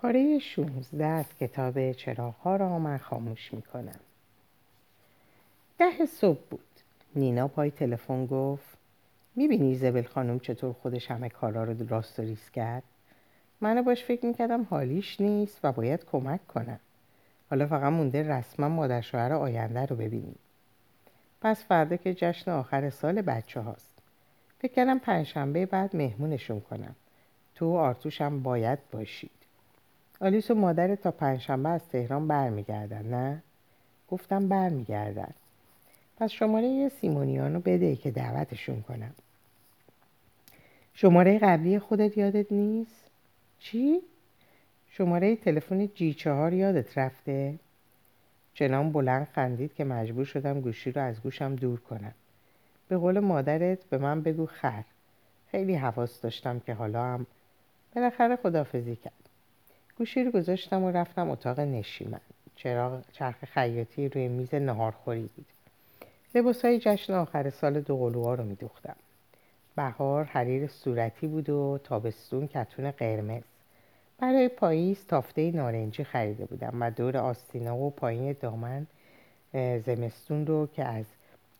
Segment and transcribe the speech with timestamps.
[0.00, 4.00] پاره 16 از کتاب چراغها را من خاموش می کنم
[5.78, 6.60] ده صبح بود.
[7.16, 8.78] نینا پای تلفن گفت
[9.36, 12.82] می‌بینی زبل خانم چطور خودش همه کارا رو راست و ریز کرد؟
[13.60, 16.80] منو باش فکر می‌کردم حالیش نیست و باید کمک کنم.
[17.50, 20.38] حالا فقط مونده رسما مادر شوهر آینده رو ببینیم
[21.40, 23.98] پس فردا که جشن آخر سال بچه هاست.
[24.58, 26.96] فکر کردم پنجشنبه بعد مهمونشون کنم.
[27.54, 29.37] تو آرتوشم باید باشید
[30.20, 33.42] آلیس و مادر تا پنجشنبه از تهران برمیگردن نه
[34.08, 35.34] گفتم برمیگردن
[36.16, 39.14] پس شماره سیمونیانو بده که دعوتشون کنم
[40.94, 43.04] شماره قبلی خودت یادت نیست؟
[43.58, 44.00] چی؟
[44.90, 47.54] شماره تلفن جی چهار یادت رفته؟
[48.54, 52.14] جنام بلند خندید که مجبور شدم گوشی رو از گوشم دور کنم
[52.88, 54.84] به قول مادرت به من بگو خر
[55.50, 57.26] خیلی حواس داشتم که حالا هم
[57.94, 59.27] بالاخره خدافزی کرد
[59.98, 62.20] گوشی رو گذاشتم و رفتم اتاق نشیمن.
[62.56, 65.46] چراغ چرخ خیاطی روی میز نهارخوری بود
[66.34, 68.96] لباس های جشن آخر سال دو قلوها رو میدوختم.
[69.76, 73.42] بهار حریر صورتی بود و تابستون کتون قرمز.
[74.18, 78.86] برای پاییز تافته نارنجی خریده بودم و دور آستینا و پایین دامن
[79.86, 81.04] زمستون رو که از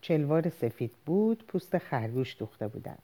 [0.00, 2.98] چلوار سفید بود پوست خرگوش دوخته بودم.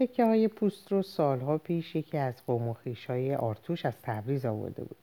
[0.00, 2.76] تکه های پوست رو سالها پیش یکی از قوم
[3.08, 4.96] های آرتوش از تبریز آورده بود.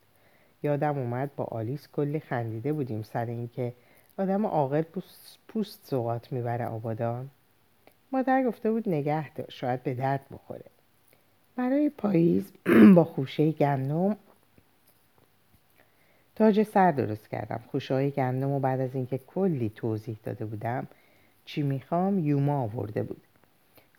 [0.64, 3.74] یادم اومد با آلیس کلی خندیده بودیم سر اینکه
[4.18, 7.30] آدم عاقل پوست, پوست سوقات می‌بره آبادان.
[8.12, 10.66] مادر گفته بود نگه دار شاید به درد بخوره.
[11.56, 12.52] برای پاییز
[12.96, 14.18] با خوشه گندم
[16.36, 17.60] تاج سر درست کردم.
[17.72, 20.88] خوشه های گندم و بعد از اینکه کلی توضیح داده بودم
[21.46, 23.22] چی می‌خوام یوما آورده بود.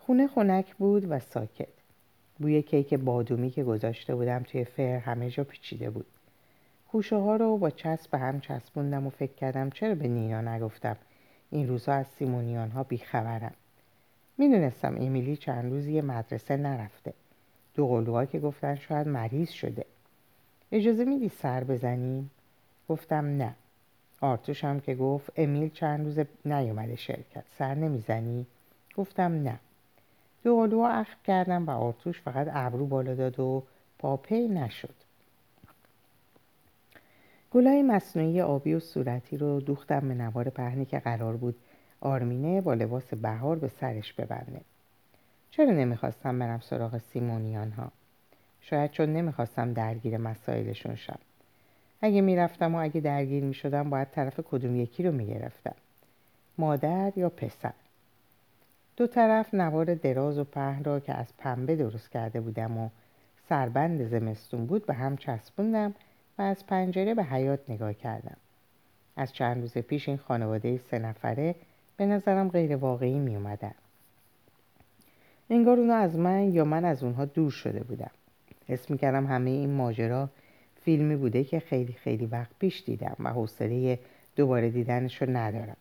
[0.08, 1.68] خونه خونک بود و ساکت.
[2.38, 6.06] بوی کیک بادومی که گذاشته بودم توی فر همه جا پیچیده بود.
[6.86, 10.96] خوشه ها رو با چسب هم چسبوندم و فکر کردم چرا به نینا نگفتم.
[11.50, 13.54] این روزها از سیمونیان ها بیخبرم.
[14.38, 17.12] می‌دونستم امیلی چند روزی مدرسه نرفته.
[17.74, 19.84] دو قلوها که گفتن شاید مریض شده.
[20.72, 22.30] اجازه میدی سر بزنیم؟
[22.88, 23.54] گفتم نه.
[24.20, 27.44] آرتوش هم که گفت امیل چند روز نیومده شرکت.
[27.58, 28.46] سر نمی‌زنی؟
[28.96, 29.58] گفتم نه.
[30.44, 33.62] دو قلوها اخم کردم و آرتوش فقط ابرو بالا داد و
[33.98, 34.94] پاپی نشد.
[37.52, 41.56] گلای مصنوعی آبی و صورتی رو دوختم به نوار پهنی که قرار بود
[42.00, 44.60] آرمینه با لباس بهار به سرش ببنده.
[45.50, 47.90] چرا نمی‌خواستم برم سراغ سیمونیان ها
[48.60, 51.18] شاید چون نمی‌خواستم درگیر مسائلشون شم.
[52.02, 55.74] اگه می‌رفتم و اگه درگیر می‌شدم باید طرف کدوم یکی رو می‌گرفتم.
[56.58, 57.72] مادر یا پسر؟
[58.98, 62.88] دو طرف نوار دراز و پهن را که از پنبه درست کرده بودم و
[63.48, 65.94] سربند زمستون بود به هم چسبوندم
[66.38, 68.36] و از پنجره به حیات نگاه کردم.
[69.16, 71.54] از چند روز پیش این خانواده سه نفره
[71.96, 73.74] به نظرم غیر واقعی می اومدن.
[75.50, 78.10] انگار اونا از من یا من از اونها دور شده بودم.
[78.66, 80.28] حس می کردم همه این ماجرا
[80.84, 83.98] فیلمی بوده که خیلی خیلی وقت پیش دیدم و حوصله
[84.36, 85.76] دوباره دیدنش رو ندارم.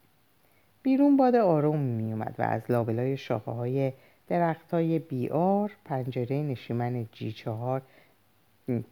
[0.87, 3.93] بیرون باد آروم می اومد و از لابلای شاخه های
[4.27, 7.81] درخت های بیار پنجره نشیمن جی چهار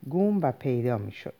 [0.09, 1.33] گم و پیدا می شد.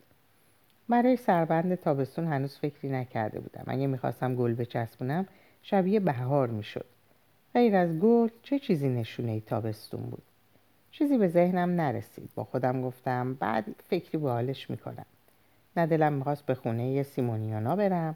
[0.90, 3.64] برای سربند تابستون هنوز فکری نکرده بودم.
[3.68, 5.28] اگه می‌خواستم گل بچسبونم
[5.62, 6.86] شبیه بهار می‌شد.
[7.54, 10.24] غیر از گل چه چیزی نشونه ای تابستون بود؟
[10.92, 12.30] چیزی به ذهنم نرسید.
[12.36, 15.06] با خودم گفتم بعد فکری به حالش می‌کنم.
[15.78, 18.16] نه دلم می‌خواست به خونه سیمونیانا برم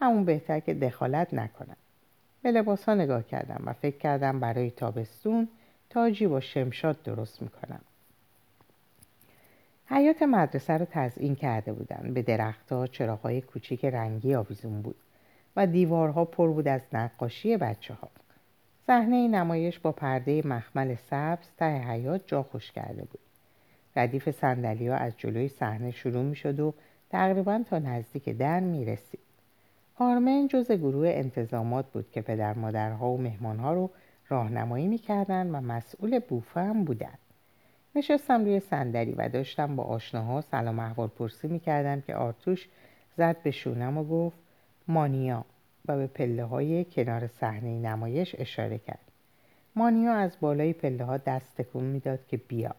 [0.00, 1.76] همون بهتر که دخالت نکنم.
[2.42, 5.48] به لباس ها نگاه کردم و فکر کردم برای تابستون
[5.90, 7.80] تاجی با شمشاد درست می‌کنم.
[9.86, 12.14] حیات مدرسه رو تزئین کرده بودن.
[12.14, 14.96] به درختها چراغهای کوچیک رنگی آویزون بود
[15.56, 18.08] و دیوارها پر بود از نقاشی بچه ها
[18.86, 23.20] صحنه نمایش با پرده مخمل سبز ته حیات جا خوش کرده بود.
[23.96, 26.74] ردیف سندلیا از جلوی صحنه شروع می شد و
[27.10, 29.20] تقریبا تا نزدیک در می رسید.
[29.98, 33.90] آرمن جز گروه انتظامات بود که پدر مادرها و مهمانها رو
[34.28, 37.18] راهنمایی می‌کردند و مسئول بوفه هم بودند.
[37.94, 42.68] نشستم روی صندلی و داشتم با آشناها سلام احوال پرسی می‌کردم که آرتوش
[43.16, 44.38] زد به شونم و گفت
[44.88, 45.44] مانیا
[45.88, 49.12] و به پله های کنار صحنه نمایش اشاره کرد.
[49.76, 52.74] مانیا از بالای پله ها دست تکون می‌داد که بیا.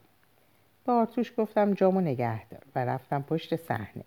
[0.86, 4.04] به آرتوش گفتم جامو نگه دار و رفتم پشت صحنه.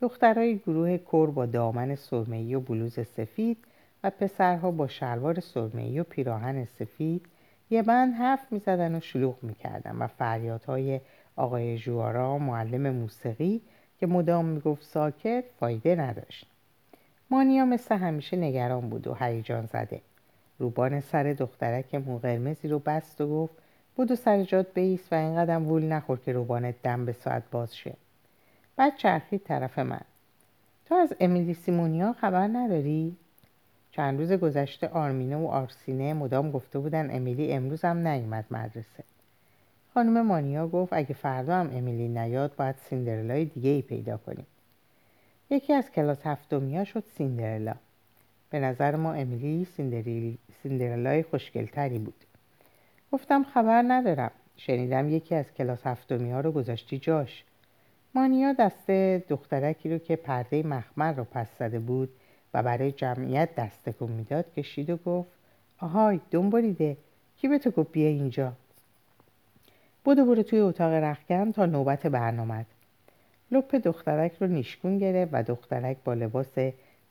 [0.00, 3.58] دخترای گروه کور با دامن سرمه‌ای و بلوز سفید
[4.04, 7.26] و پسرها با شلوار سرمه‌ای و پیراهن سفید
[7.70, 11.00] یه بند حرف می‌زدن و شلوغ می‌کردن و فریادهای
[11.36, 13.60] آقای جوارا معلم موسیقی
[13.98, 16.46] که مدام می‌گفت ساکت فایده نداشت.
[17.30, 20.00] مانیا مثل همیشه نگران بود و هیجان زده.
[20.58, 23.54] روبان سر دخترک مو قرمزی رو بست و گفت
[23.96, 27.94] بودو سر جات بیست و اینقدر وول نخور که روبانت دم به ساعت باز شه.
[28.76, 30.00] بعد چرخید طرف من.
[30.84, 33.16] تو از امیلی سیمونیا خبر نداری؟
[33.90, 39.04] چند روز گذشته آرمینه و آرسینه مدام گفته بودن امیلی امروز هم نیومد مدرسه.
[39.94, 44.46] خانم مانیا گفت اگه فردا هم امیلی نیاد باید سیندرلای دیگه ای پیدا کنیم.
[45.50, 47.74] یکی از کلاس هفتمیا شد سیندرلا.
[48.50, 49.66] به نظر ما امیلی
[50.62, 52.24] سیندرلای خوشگلتری بود.
[53.12, 54.30] گفتم خبر ندارم.
[54.56, 57.44] شنیدم یکی از کلاس هفتمی ها رو گذاشتی جاش.
[58.16, 58.90] مانیا دست
[59.28, 62.08] دخترکی رو که پرده مخمر رو پس زده بود
[62.54, 65.28] و برای جمعیت دست کن می‌داد کشید و گفت
[65.78, 66.96] آهای دنبالیده.
[67.36, 68.52] کی به تو گفت بیا اینجا؟
[70.04, 72.66] بودو برو توی اتاق رخکن تا نوبت برنامه
[73.50, 76.58] لپ دخترک رو نیشگون گرفت و دخترک با لباس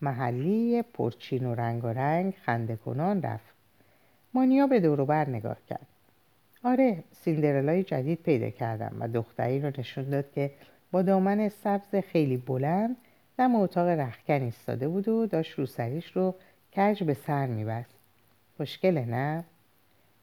[0.01, 3.53] محلی پرچین و رنگ خنده کنان رفت.
[4.33, 5.87] مانیا به دوروبر نگاه کرد.
[6.63, 10.51] آره سیندرلای جدید پیدا کردم و دختری رو نشون داد که
[10.91, 12.97] با دامن سبز خیلی بلند
[13.37, 16.35] دم اتاق رخکن ایستاده بود و داشت روسریش رو
[16.77, 17.95] کج به سر میبست.
[18.57, 19.43] خوشگله نه؟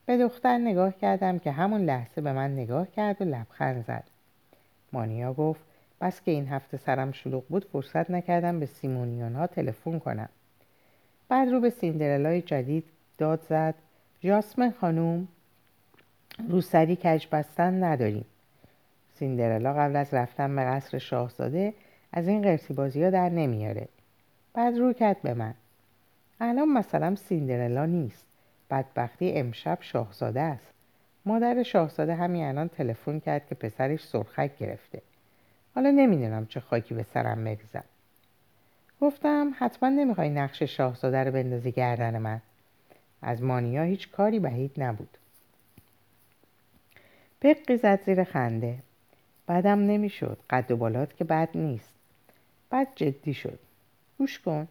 [0.06, 4.04] به دختر نگاه کردم که همون لحظه به من نگاه کرد و لبخند زد.
[4.92, 5.60] مانیا گفت
[6.00, 10.28] بس که این هفته سرم شلوغ بود فرصت نکردم به سیمونیان ها تلفن کنم.
[11.28, 12.84] بعد رو به سیندرلای جدید
[13.18, 13.74] داد زد
[14.20, 15.28] جاسمن خانوم
[16.48, 18.24] روسری کج بستن نداریم.
[19.22, 21.74] سیندرلا قبل از رفتن به قصر شاهزاده
[22.12, 23.88] از این قرتی بازی ها در نمیاره.
[24.54, 25.54] بعد رو کرد به من.
[26.40, 28.26] الان مثلا سیندرلا نیست.
[28.70, 30.72] بدبختی امشب شاهزاده است.
[31.26, 35.02] مادر شاهزاده همین الان تلفن کرد که پسرش سرخک گرفته.
[35.74, 37.84] حالا نمی‌دونم چه خاکی به سرم بگذم
[39.00, 42.40] گفتم حتما نمی‌خوای نقش شاهزاده رو بندازی گردن من.
[43.22, 45.18] از مانیا هیچ کاری بعید نبود.
[47.40, 48.78] پقی زد زیر خنده.
[49.48, 50.38] بدم نمی‌شد.
[50.50, 51.94] قد و بالات که بد نیست.
[52.70, 53.58] بعد جدی شد.
[54.18, 54.68] گوش کن.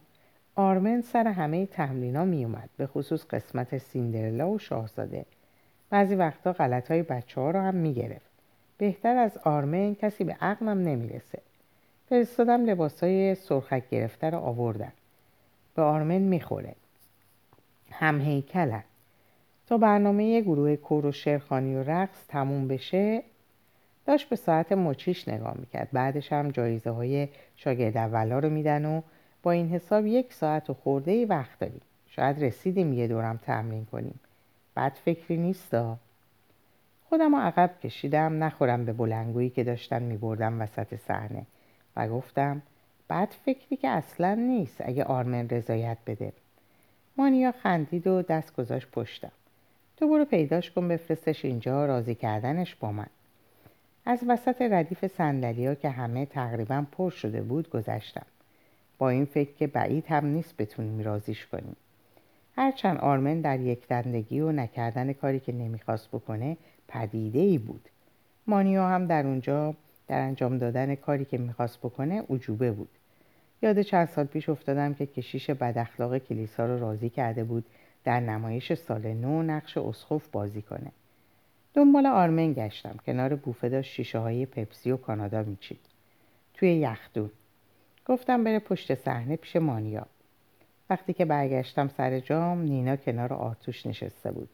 [0.54, 5.24] آرمن سر همه تمرینا میومد به خصوص قسمت سیندرلا و شاهزاده.
[5.90, 8.30] بعضی وقتا غلط های بچه ها رو هم می‌گرفت.
[8.78, 11.42] بهتر از آرمن کسی به عقلم نمی‌رسه.
[12.08, 14.92] فرستادم لباس های سرخک گرفته رو آوردن
[15.74, 16.74] به آرمن می‌خوره.
[17.90, 18.84] هم هیکلن.
[19.66, 23.22] تا برنامه گروه کور و شرخانی و رقص تموم بشه
[24.06, 25.88] داشت به ساعت مچیش نگاه می‌کرد.
[25.92, 29.02] بعدش هم جایزه های شاگرد اولا رو میدن و
[29.42, 31.80] با این حساب یک ساعت و خورده ای وقت داریم.
[32.06, 34.20] شاید رسیدیم یه دورم تمرین کنیم.
[34.76, 35.96] بد فکری نیستا
[37.08, 41.46] خودم عقب کشیدم نخورم به بلنگویی که داشتن میبردم وسط صحنه
[41.96, 42.62] و گفتم
[43.10, 46.32] بد فکری که اصلا نیست اگه آرمن رضایت بده.
[47.16, 49.32] مانیا خندید و دست گذاشت پشتم.
[49.96, 53.06] تو برو پیداش کن بفرستش اینجا راضی کردنش با من.
[54.04, 58.26] از وسط ردیف سندلیا که همه تقریبا پر شده بود گذشتم.
[58.98, 61.76] با این فکر که بعید هم نیست بتونیم رازیش کنیم.
[62.56, 66.56] هرچند آرمن در یک دندگی و نکردن کاری که نمی‌خواست بکنه
[66.88, 67.88] پدیده ای بود.
[68.46, 69.74] مانیا هم در اونجا
[70.08, 72.90] در انجام دادن کاری که می‌خواست بکنه عجوبه بود.
[73.62, 77.64] یاد چند سال پیش افتادم که کشیش بد اخلاق کلیسا رو راضی کرده بود
[78.04, 80.92] در نمایش سال نو نقش اسخف بازی کنه.
[81.74, 82.96] دنبال آرمن گشتم.
[83.06, 85.80] کنار بوفه داشت شیشه های پپسی و کانادا میچید.
[86.54, 87.30] توی یخدون.
[88.06, 90.06] گفتم بره پشت صحنه پیش مانیا.
[90.90, 94.48] وقتی که برگشتم سر جام نینا کنار آرتوش نشسته بود.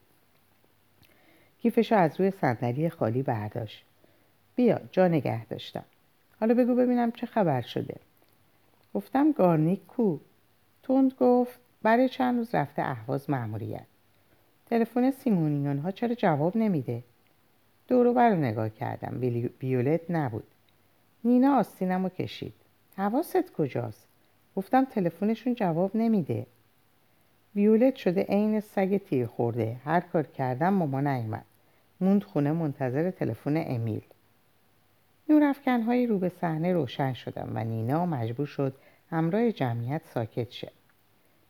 [1.63, 3.85] کیفشو از روی صندلی خالی برداشت.
[4.57, 5.85] بیا جا نگه داشتم.
[6.41, 7.97] حالا بگو ببینم چه خبر شده.
[8.95, 10.19] گفتم گارنیک کو.
[10.83, 13.87] تند گفت برای چند روز رفته اهواز مأموریت.
[14.71, 17.03] تلفن سیمونیون ها چرا جواب نمیده؟
[17.89, 19.21] دورو بر نگاه کردم.
[19.63, 20.47] ویولت نبود.
[21.25, 22.53] نینا آستینم رو کشید.
[22.97, 24.07] حواست کجاست؟
[24.57, 26.47] گفتم تلفنشون جواب نمیده.
[27.55, 29.77] ویولت شده عین سگ تیر خورده.
[29.85, 31.45] هر کار کردم ماما نیومد.
[32.01, 34.03] موند خونه منتظر تلفن امیل.
[35.29, 38.75] نور های رو به صحنه روشن شدم و نینا مجبور شد
[39.11, 40.73] همراه جمعیت ساکت شه.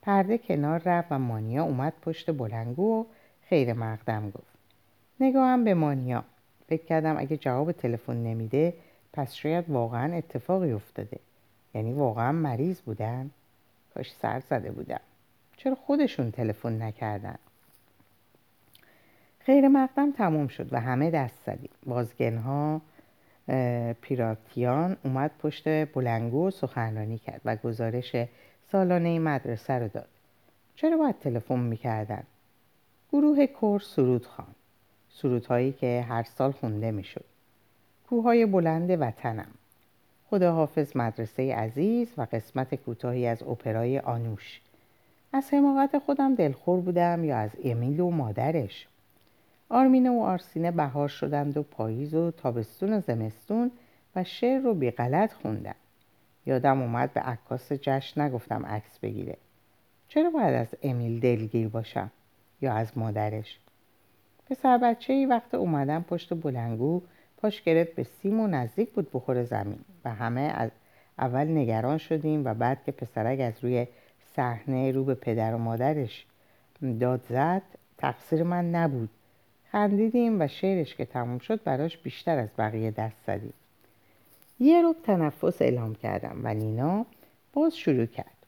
[0.02, 3.04] پرده کنار رفت و مانیا اومد پشت بلنگو و
[3.48, 4.58] خیر مقدم گفت.
[5.20, 6.24] نگاهم به مانیا.
[6.68, 8.74] فکر کردم اگه جواب تلفن نمیده
[9.12, 11.18] پس شاید واقعا اتفاقی افتاده.
[11.74, 13.30] یعنی واقعا مریض بودن.
[13.94, 15.00] کاش سر زده بودم.
[15.56, 17.38] چرا خودشون تلفن نکردن؟
[19.40, 21.70] خیر مقدم تموم شد و همه دست زدیم.
[21.86, 22.80] بازگنها
[24.00, 28.16] پیراتیان اومد پشت بلنگو و سخنرانی کرد و گزارش
[28.72, 30.08] سالانه مدرسه رو داد.
[30.76, 32.22] چرا باید تلفن می‌کردن؟
[33.12, 34.54] گروه کور سرود خان.
[35.10, 37.25] سرودهایی که هر سال خونده می‌شد.
[38.08, 39.50] کوههای بلند وطنم.
[40.30, 44.60] خدا حافظ مدرسه عزیز و قسمت کوتاهی از اپرای آنوش.
[45.32, 48.87] از حماقت خودم دلخور بودم یا از امیل و مادرش.
[49.68, 53.70] آرمینه و آرسینه بهار شدند و پاییز و تابستون و زمستون
[54.16, 55.75] و شعر رو بی غلط خوندن.
[56.48, 59.36] یادم اومد به عکاس جشن نگفتم عکس بگیره.
[60.08, 62.10] چرا باید از امیل دلگیر باشم
[62.60, 63.58] یا از مادرش؟
[64.50, 67.02] پسر بچه ای وقت اومدن پشت بلنگو
[67.36, 70.70] پاش گرفت به سیم و نزدیک بود بخور زمین و همه از
[71.18, 73.86] اول نگران شدیم و بعد که پسرک از روی
[74.36, 76.26] صحنه رو به پدر و مادرش
[77.00, 77.62] داد زد
[77.98, 79.10] تقصیر من نبود.
[79.72, 83.52] خندیدیم و شعرش که تموم شد براش بیشتر از بقیه دست زدیم.
[84.60, 87.06] یه رو تنفس اعلام کردم و نینا
[87.52, 88.46] باز شروع کرد.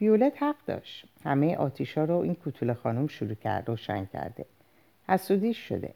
[0.00, 1.06] ویولت حق داشت.
[1.24, 4.44] همه آتیشا رو این کوتول خانم شروع کرد روشن کرده.
[5.08, 5.94] حسودیش شده.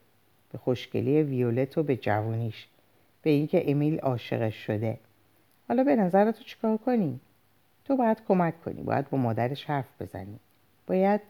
[0.53, 2.67] به خوشگلی ویولت و به جوانیش
[3.23, 4.99] به اینکه امیل عاشقش شده.
[5.69, 7.21] حالا به نظر تو چیکار کنی؟
[7.85, 8.83] تو باید کمک کنی.
[8.83, 10.39] باید با مادرش حرف بزنی.
[10.87, 11.21] باید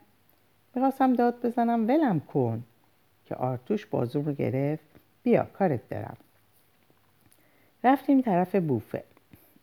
[0.74, 2.64] می‌خواستم داد بزنم ولم کن.
[3.24, 4.84] که آرتوش بازوم رو گرفت.
[5.22, 6.16] بیا کارت دارم.
[7.86, 9.02] رفتیم طرف بوفه.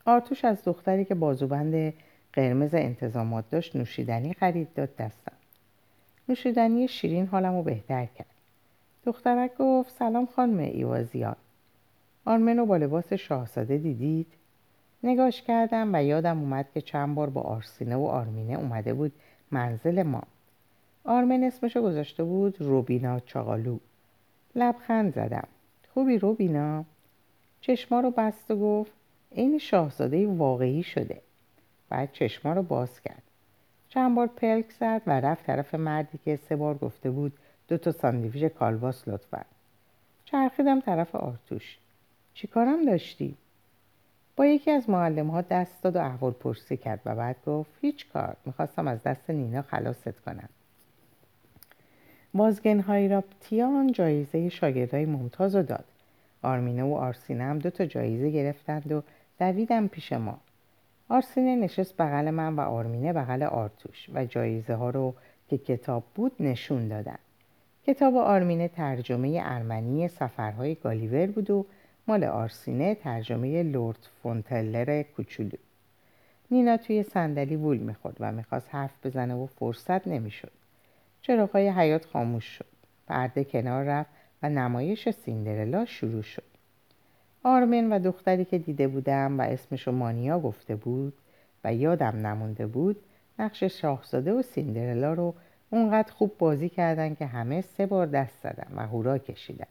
[0.06, 1.94] آرتوش از دختری که بازوبند
[2.34, 5.32] قرمز انتظامات داشت نوشیدنی خرید داد دستم.
[6.30, 8.28] نوشیدنی شیرین حالم رو بهتر کرد.
[9.06, 11.36] دخترک گفت سلام خانم ایوازیان.
[12.26, 14.28] آرمنو با لباس شاهزاده دیدید؟
[15.04, 19.12] نگاش کردم و یادم اومد که چند بار با آرسینه و آرمینه اومده بود
[19.52, 20.24] منزل ما.
[21.06, 23.78] آرمن اسمشو گذاشته بود روبینا چاقالو.
[24.56, 25.48] لبخند زدم.
[25.94, 26.86] خوبی روبینا؟
[27.66, 28.92] چشما رو بست و گفت
[29.32, 31.22] این شاهزاده واقعی شده.
[31.90, 33.24] بعد چشما رو باز کرد.
[33.90, 37.34] چند بار پلک زد و رفت طرف مردی که سه بار گفته بود
[37.68, 39.42] دو تا ساندویچ کالباس لطفا.
[40.26, 41.78] چرخیدم طرف آرتوش.
[42.34, 43.36] چی کارم داشتی؟
[44.36, 48.10] با یکی از معلم ها دست داد و احوال پرسی کرد و بعد گفت هیچ
[48.14, 50.50] کار می‌خواستم از دست نینا خلاصت کنم.
[52.34, 55.86] بازگن هایراپتیان جایزه شاگردای ممتاز رو داد.
[56.44, 59.04] آرمینه و آرسینه هم دو تا جایزه گرفتند و
[59.40, 60.40] دویدم پیش ما.
[61.10, 65.14] آرسینه نشست بغل من و آرمینه بغل آرتوش و جایزه ها رو
[65.50, 67.18] که کتاب بود نشون دادن.
[67.86, 71.66] کتاب آرمینه ترجمه ارمنی سفرهای گالیور بود و
[72.08, 75.58] مال آرسینه ترجمه لورد فونتلر کوچولو.
[76.52, 80.52] نینا توی صندلی وول می‌خورد و می‌خواست حرف بزنه و فرصت نمی‌شد.
[81.22, 82.66] چراغهای حیات خاموش شد.
[83.08, 84.10] پرده کنار رفت
[84.44, 86.44] و نمایش سیندرلا شروع شد.
[87.44, 91.14] آرمن و دختری که دیده بودم و اسمشو مانیا گفته بود
[91.64, 92.96] و یادم نمونده بود
[93.40, 95.34] نقش شاهزاده و سیندرلا رو
[95.70, 99.68] اونقدر خوب بازی کردن که همه سه بار دست زدن و هورا کشیدن.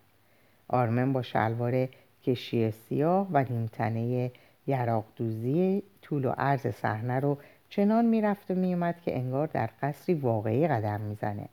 [0.68, 1.88] آرمن با شلوار
[2.24, 4.30] کشی سیاه و نیمتنه
[4.66, 7.38] یراق دوزی طول و عرض صحنه رو
[7.68, 11.48] چنان می‌رفت و میومد که انگار در قصری واقعی قدم می‌زنه.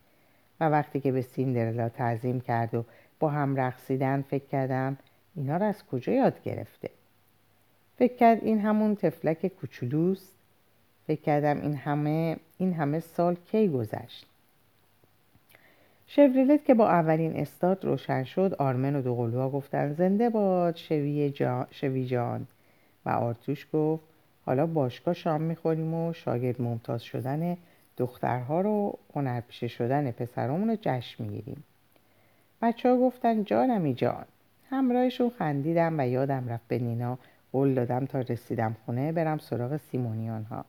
[0.60, 2.84] و وقتی که به سیندرلا تعظیم کرد و
[3.20, 4.98] با هم رقصیدن فکر کردم
[5.36, 6.90] اینا رو از کجا یاد گرفته؟
[7.98, 10.36] فکر کرد این همون تفلک کوچولوست.
[11.08, 14.26] فکر کردم این همه این همه سال کی گذشت؟
[16.08, 21.68] شفریلت که با اولین استاد روشن شد آرمن و دوقلوها گفتن زنده باد شوی جان,
[21.72, 22.48] شوی جان.
[23.06, 24.04] و آرتوش گفت
[24.46, 27.58] حالا باشگاه شام می‌خوریم و شاگرد ممتاز شدن
[27.98, 31.64] دخترها رو هنرپیشه شدن پسرامون رو جشن می‌گیریم.
[32.62, 34.26] بچه ها گفتن جانمی جان
[34.70, 37.18] همراهشون خندیدم و یادم رفت به نینا
[37.52, 40.66] قول دادم تا رسیدم خونه برم سراغ سیمونیان ها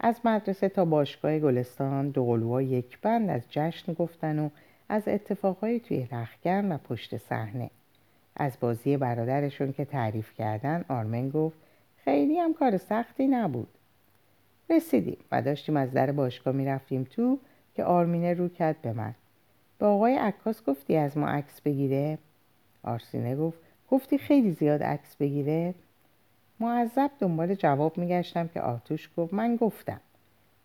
[0.00, 4.48] از مدرسه تا باشگاه گلستان دو یک بند از جشن گفتن و
[4.88, 7.70] از اتفاقهای توی رخگن و پشت صحنه.
[8.36, 11.56] از بازی برادرشون که تعریف کردن آرمن گفت
[12.04, 13.68] خیلی هم کار سختی نبود.
[14.70, 17.38] رسیدیم و داشتیم از در باشگاه می‌رفتیم تو
[17.74, 19.14] که آرمینه رو کرد به من.
[19.84, 22.18] به آقای عکاس گفتی از ما عکس بگیره؟
[22.82, 23.58] آرسینه گفت
[23.90, 25.74] گفتی خیلی زیاد عکس بگیره؟
[26.60, 30.00] معذب دنبال جواب میگشتم که آتوش گفت من گفتم.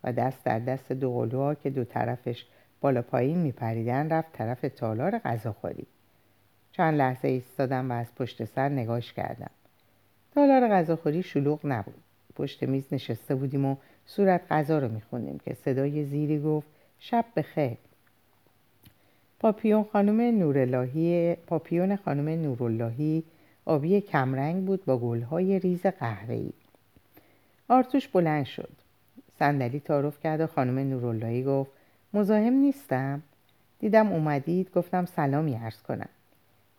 [0.04, 2.46] و دست در دست دو که دو طرفش
[2.82, 5.88] بالا پایین میپریدن رفت طرف تالار غذاخوری.
[6.72, 9.52] چند لحظه ایستادم و از پشت سر نگاش کردم.
[10.34, 12.04] تالار غذاخوری شلوغ نبود.
[12.36, 16.68] پشت میز نشسته بودیم و صورت غذا رو میخوندیم که صدای زیری گفت
[17.00, 17.78] شب بخیر.
[19.40, 23.24] پاپیون خانم نوراللهی پاپیون خانم نوراللهی
[23.66, 26.54] آبی کمرنگ بود با گلهای ریز قهوه‌ای.
[27.70, 28.70] آرتوش بلند شد.
[29.40, 31.72] صندلی تعارف کرد و خانم نوراللهی گفت
[32.14, 33.22] مزاحم نیستم؟
[33.80, 36.10] دیدم اومدید گفتم سلامی عرض کنم.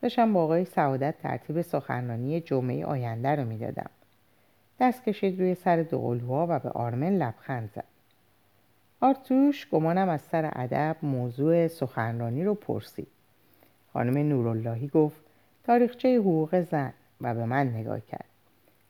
[0.02, 3.90] داشتم با آقای سعادت ترتیب سخنرانی جمعه آینده رو می‌دادم.
[4.80, 7.89] دست کشید روی سر دوقلوها و به آرمن لبخند زد.
[9.00, 13.08] آرتوش گمانم از سر ادب موضوع سخنرانی رو پرسید
[13.92, 15.20] خانم نوراللهی گفت
[15.64, 18.24] تاریخچه حقوق زن و به من نگاه کرد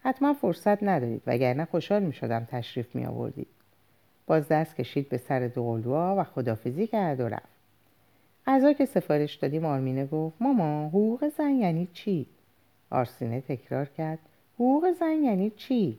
[0.00, 3.46] حتما فرصت ندارید وگرنه خوشحال می شدم تشریف می آوردید
[4.26, 7.60] باز دست کشید به سر دوقلوها و خدافزی کرد و رفت
[8.46, 12.26] غذا که سفارش دادیم آرمینه گفت ماما حقوق زن یعنی چی؟
[12.90, 14.18] آرسینه تکرار کرد
[14.54, 15.98] حقوق زن یعنی چی؟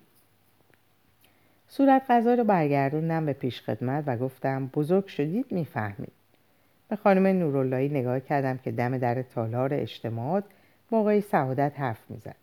[1.74, 6.12] صورت غذا رو برگردوندم به پیش خدمت و گفتم بزرگ شدید می‌فهمید.
[6.90, 10.44] به خانم نوراللهی نگاه کردم که دم در تالار اجتماعات
[10.90, 12.36] با آقای سعادت حرف می‌زد.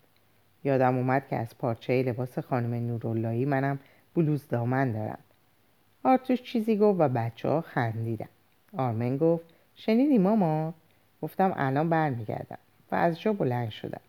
[0.64, 3.78] یادم اومد که از پارچه لباس خانم نوراللهی منم
[4.14, 5.18] بلوز دامن دارم.
[6.04, 8.28] آرتوش چیزی گفت و بچه ها خندیدن.
[8.76, 9.44] آرمن گفت
[9.74, 10.74] شنیدی ماما؟
[11.22, 12.58] گفتم الان برمیگردم.
[12.92, 14.00] و از جا بلند شدم.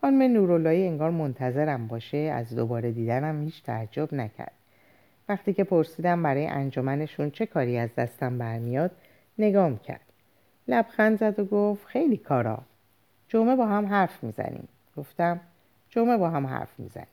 [0.00, 4.52] خانم نوراللهی انگار منتظرم باشه از دوباره دیدنم هیچ تعجب نکرد.
[5.28, 8.90] وقتی که پرسیدم برای انجمنشون چه کاری از دستم برمیاد
[9.38, 10.00] نگام کرد.
[10.68, 12.58] لبخند زد و گفت خیلی کارا.
[13.28, 14.68] جمعه با هم حرف می‌زنیم.
[14.96, 15.40] گفتم
[15.88, 17.06] جمعه با هم حرف می‌زنیم.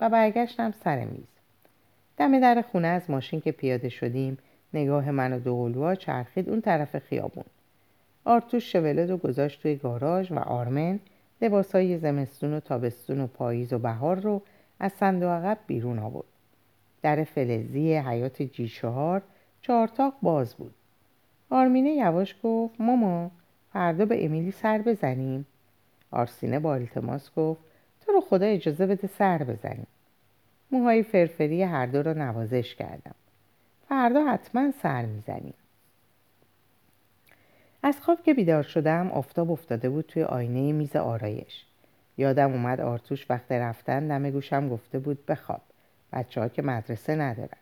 [0.00, 1.28] و برگشتم سر میز.
[2.16, 4.38] دم در خونه از ماشین که پیاده شدیم
[4.74, 7.44] نگاه من و دوقلوها چرخید اون طرف خیابون.
[8.24, 11.00] آرتوش شولد و گذاشت توی گاراژ و آرمن
[11.42, 14.42] لباسهای زمستون و تابستون و پاییز و بهار رو
[14.80, 16.26] از صندوق عقب بیرون آورد.
[17.02, 19.22] در فلزی حیات جی چهار
[19.62, 20.74] چهارتاق باز بود.
[21.50, 23.30] آرمینه یواش گفت ماما
[23.72, 25.46] فردا به امیلی سر بزنیم.
[26.10, 27.60] آرسینه با التماس گفت
[28.06, 29.86] تو رو خدا اجازه بده سر بزنیم.
[30.70, 33.14] موهای فرفری هر دو را نوازش کردم.
[33.88, 35.54] فردا حتما سر می‌زنیم.
[37.84, 41.64] از خواب که بیدار شدم آفتاب افتاده بود توی آینه میز آرایش.
[42.16, 45.60] یادم اومد آرتوش وقت رفتن دم گوشم گفته بود بخواب
[46.12, 47.58] بچه ها که مدرسه ندارن.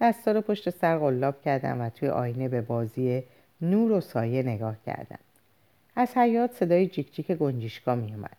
[0.00, 3.22] دستا رو پشت سر قلاب کردم و توی آینه به بازی
[3.60, 5.18] نور و سایه نگاه کردم.
[5.96, 8.36] از حیات صدای جیک جیک گنجیشکا می اومد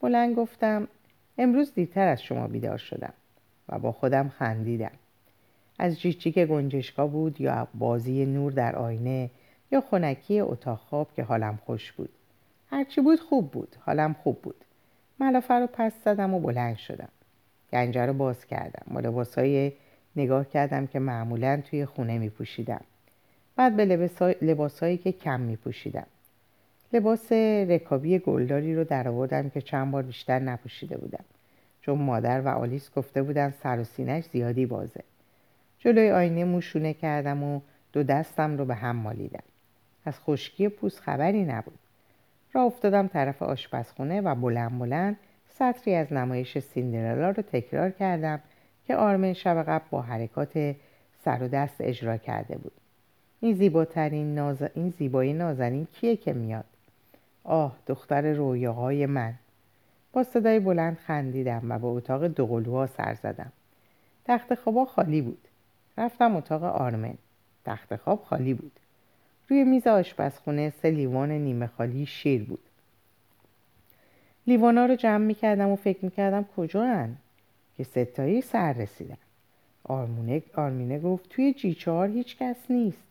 [0.00, 0.88] بلند گفتم
[1.38, 3.12] امروز دیرتر از شما بیدار شدم.
[3.68, 4.92] و با خودم خندیدم.
[5.78, 9.30] از جیک جیک گنجشکا بود یا بازی نور در آینه
[9.70, 12.10] یا خونکی اتاق خواب که حالم خوش بود.
[12.70, 14.64] هرچی بود خوب بود حالم خوب بود.
[15.20, 17.08] ملافه رو پس زدم و بلند شدم.
[17.72, 18.94] گنجه رو باز کردم.
[18.94, 19.72] با لباسای
[20.16, 22.80] نگاه کردم که معمولا توی خونه می پوشیدم
[23.56, 23.84] بعد به
[24.42, 26.06] لباسایی که کم می پوشیدم
[26.92, 27.32] لباس
[27.68, 31.24] رکابی گلداری رو در آوردم که چند بار بیشتر نپوشیده بودم.
[31.80, 35.00] چون مادر و آلیس گفته بودن سر و سینش زیادی بازه.
[35.78, 37.60] جلوی آینه موشونه کردم و
[37.92, 39.42] دو دستم رو به هم مالیدم.
[40.06, 41.78] از خشکی پوست خبری نبود.
[42.52, 45.16] را افتادم طرف آشپزخونه و بلند بلند
[45.48, 48.40] سطری از نمایش سیندرلا رو تکرار کردم
[48.86, 50.76] که آرمن شب قبل با حرکات
[51.24, 52.72] سر و دست اجرا کرده بود.
[53.40, 54.62] این زیباترین ناز...
[54.74, 56.64] این زیبایی نازنین کیه که میاد؟
[57.44, 59.34] آه دختر رویاهای من.
[60.12, 63.52] با صدای بلند خندیدم و به اتاق دوقلوها سر زدم.
[64.24, 65.48] تخت خوابا خالی بود.
[65.98, 67.14] رفتم اتاق آرمن.
[67.64, 68.72] تخت خواب خالی بود.
[69.48, 72.62] روی میز آشپزخونه سه لیوان نیمه خالی شیر بود.
[74.46, 77.16] لیوانا رو جمع می‌کردم و فکر می‌کردم کجا هن؟
[77.76, 79.16] که ستایی سر رسیدن.
[79.84, 83.02] آرمونه، آرمینه گفت توی جی چهار هیچ کس نیست.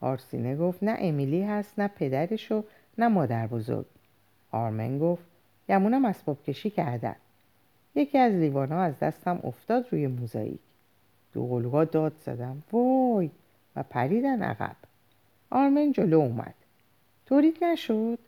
[0.00, 2.64] آرسینه گفت نه امیلی هست نه پدرش و
[2.98, 3.86] نه مادر بزرگ.
[4.50, 5.22] آرمن گفت
[5.68, 7.16] گمونم اسباب کشی کردن.
[7.94, 10.60] یکی از لیوانا از دستم افتاد روی موزاییک.
[11.32, 12.62] دو داد زدم.
[12.72, 13.30] وای!
[13.76, 14.76] و پریدن عقب.
[15.50, 16.54] آرمن جلو اومد
[17.26, 18.18] طوریت نشد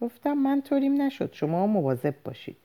[0.00, 2.56] گفتم من طوریم نشد شما مواظب باشید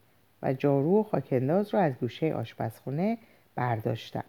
[0.41, 3.17] و جارو و خاکنداز رو از گوشه آشپزخونه
[3.55, 4.23] برداشتم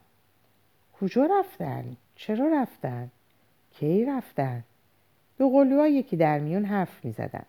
[1.01, 3.11] کجا رفتن؟ چرا رفتن؟
[3.71, 4.64] کی رفتن؟
[5.38, 7.44] دو قلوها یکی در میون حرف می زدن.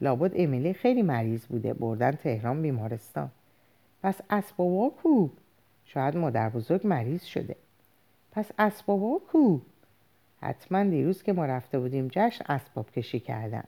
[0.00, 3.30] لابد امیلی خیلی مریض بوده بردن تهران بیمارستان
[4.02, 5.28] پس اسبابا کو
[5.84, 7.56] شاید مادر بزرگ مریض شده
[8.32, 9.58] پس اسبابا کو
[10.40, 13.64] حتما دیروز که ما رفته بودیم جشن اسباب کشی کردن.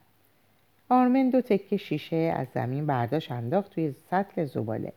[0.89, 4.93] آرمن دو تکه شیشه از زمین برداشت انداخت توی سطل زباله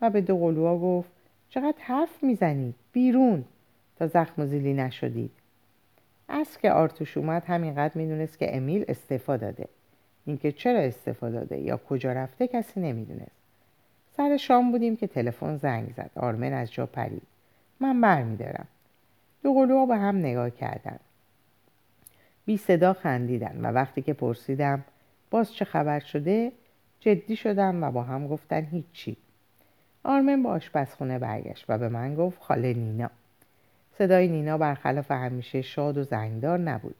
[0.00, 1.10] و به دو قلوها گفت
[1.48, 3.44] چقدر حرف می‌زنید بیرون!
[3.98, 5.30] تا زخم و زیلی نشدید.
[6.28, 9.68] از که آرتوش اومد همینقدر می‌دونست که امیل استعفا داده.
[10.26, 13.36] اینکه چرا استفاده داده یا کجا رفته کسی نمی‌دونست.
[14.16, 16.10] سر شام بودیم که تلفن زنگ زد.
[16.16, 17.22] آرمن از جا پرید.
[17.80, 18.66] من برمیدارم.
[19.42, 20.98] دو قلوها به هم نگاه کردن.
[22.46, 24.84] بی صدا خندیدن و وقتی که پرسیدم
[25.30, 26.52] باز چه خبر شده؟
[27.00, 29.16] جدی شدم و با هم گفتن هیچی.
[30.04, 33.10] آرمن با آشپزخونه برگشت و به من گفت خاله نینا.
[33.98, 36.94] صدای نینا برخلاف همیشه شاد و زنگدار نبود.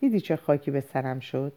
[0.00, 1.52] دیدی چه خاکی به سرم شد؟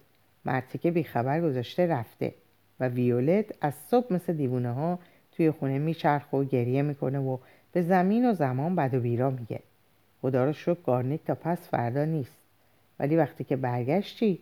[0.45, 2.33] مرتی که بیخبر گذاشته رفته
[2.79, 4.99] و ویولت از صبح مثل دیوونه ها
[5.31, 7.37] توی خونه میچرخ و گریه می‌کنه و
[7.71, 9.59] به زمین و زمان بد و بیرا میگه.
[10.21, 12.46] خدا رو شکر گارنیک تا پس فردا نیست.
[12.99, 14.39] ولی وقتی که برگشتی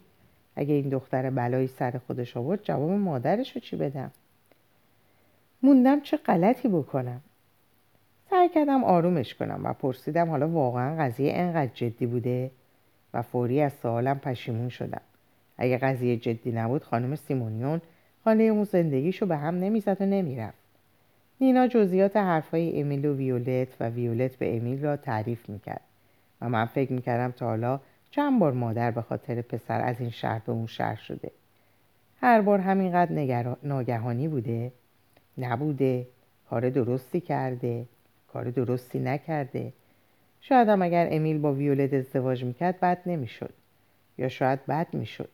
[0.56, 4.12] اگه این دختر بلایی سر خودش آورد جواب مادرش رو چی بدم؟
[5.64, 7.22] موندم چه غلطی بکنم.
[8.30, 12.52] سعی کردم آرومش کنم و پرسیدم حالا واقعا قضیه انقدر جدی بوده
[13.14, 15.02] و فوری از سوالم پشیمون شدم.
[15.58, 17.82] اگه قضیه جدی نبود خانم سیمونیون
[18.24, 20.58] خانه اون زندگیشو به هم نمی‌زد و نمی‌رفت.
[21.42, 25.82] نینا جزئیات حرفای امیل و ویولت و ویولت به امیل را تعریف می‌کرد
[26.42, 27.80] و من فکر می‌کردم تا حالا
[28.16, 31.32] چند بار مادر به خاطر پسر از این شهر به اون شهر شده.
[32.22, 34.72] هر بار همینقدر ناگهانی بوده.
[35.38, 36.08] نبوده.
[36.50, 37.86] کار درستی کرده.
[38.34, 39.74] کار درستی نکرده.
[40.42, 43.54] شاید هم اگر امیل با ویولت ازدواج می‌کرد بد نمی‌شد.
[44.18, 45.30] یا شاید بد می‌شد.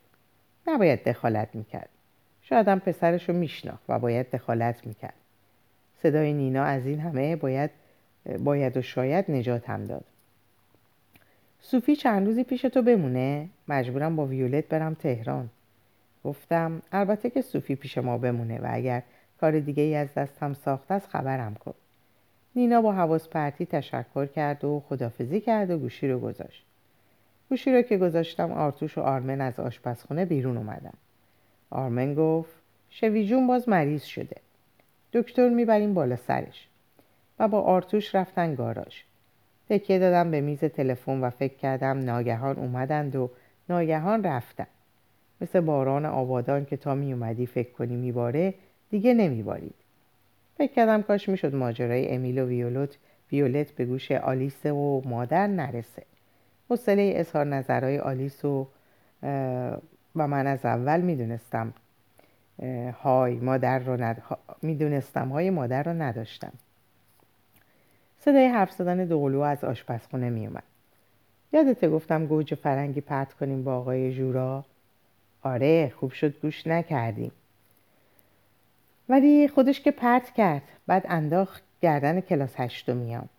[0.67, 1.89] نباید دخالت می‌کرد.
[2.41, 5.13] شاید هم پسرش رو میشناخت و باید دخالت می‌کرد.
[6.03, 7.69] صدای نینا از این همه باید
[8.43, 10.05] باید و شاید نجات هم داد.
[11.62, 15.50] صوفی چند روزی پیش تو بمونه؟ مجبورم با ویولت برم تهران.
[16.24, 19.04] گفتم البته که صوفی پیش ما بمونه و اگر
[19.41, 21.74] کار دیگه ای از دستم ساخته است خبرم کن.
[22.56, 26.65] نینا با حواس پرتی تشکر کرد و خدافزی کرد و گوشی رو گذاشت.
[27.50, 30.93] گوشی رو که گذاشتم آرتوش و آرمن از آشپزخونه بیرون اومدن.
[31.69, 32.54] آرمن گفت
[32.89, 34.38] شوی جون باز مریض شده.
[35.13, 36.67] دکتر می‌بریم بالا سرش.
[37.39, 39.02] و با آرتوش رفتن گاراژ.
[39.71, 43.29] تکیه دادم به میز تلفن و فکر کردم ناگهان اومدند و
[43.69, 44.67] ناگهان رفتن
[45.41, 48.53] مثل باران آبادان که تا می اومدی فکر کنی میباره
[48.89, 49.75] دیگه نمیبارید.
[50.57, 52.97] فکر کردم کاش می‌شد ماجرای امیل و ویولت
[53.31, 56.03] ویولت به گوش آلیس و مادر نرسه.
[56.69, 58.67] حوصله اظهار نظرهای آلیس و
[60.15, 61.73] و من از اول می‌دونستم
[63.03, 64.21] های مادر رو ند...
[64.62, 66.51] می‌دونستم های مادر رو نداشتم.
[68.25, 70.63] صدای حرف زدن دوقلو از آشپزخونه میومد
[71.53, 74.65] یادته گفتم گوجه فرنگی پرت کنیم با آقای جورا
[75.43, 77.31] آره خوب شد گوش نکردیم.
[79.10, 83.29] ولی خودش که پرت کرد بعد انداخت گردن کلاس هشتمیام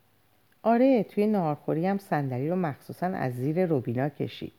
[0.62, 4.52] آره توی نارخوری هم صندلی رو مخصوصا از زیر روبینا کشید.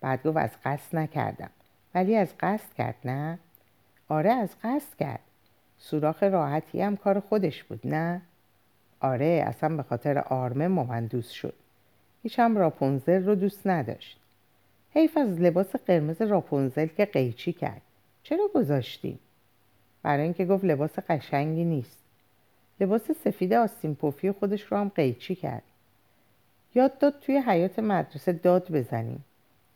[0.00, 1.50] بعد گفت از قصد نکردم.
[1.94, 3.38] ولی از قصد کرد نه؟
[4.08, 5.20] آره از قصد کرد.
[5.78, 8.22] سوراخ راحتی هم کار خودش بود نه؟
[9.02, 11.54] آره اصلا به خاطر آرمه من دوست شد.
[12.22, 14.18] هیچ هم راپونزل رو دوست نداشت.
[14.90, 17.82] حیف از لباس قرمز راپونزل که قیچی کرد.
[18.22, 19.18] چرا گذاشتیم؟
[20.02, 21.98] برای اینکه گفت لباس قشنگی نیست.
[22.80, 25.62] لباس سفید آستین پوفی خودش رو هم قیچی کرد.
[26.74, 29.24] یاد داد توی حیات مدرسه داد بزنیم.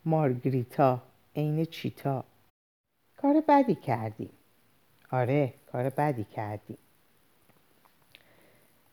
[0.05, 1.01] مارگریتا
[1.35, 2.23] عین چیتا.
[3.17, 4.29] کار بدی کردیم.
[5.11, 6.77] آره کار بدی کردیم.